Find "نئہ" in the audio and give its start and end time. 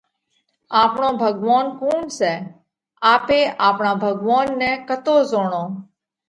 4.59-4.71